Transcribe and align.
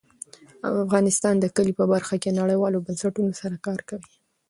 افغانستان 0.83 1.35
د 1.39 1.45
کلي 1.55 1.73
په 1.79 1.85
برخه 1.93 2.15
کې 2.21 2.37
نړیوالو 2.41 2.83
بنسټونو 2.85 3.31
سره 3.41 3.55
کار 3.65 3.79
کوي. 3.89 4.11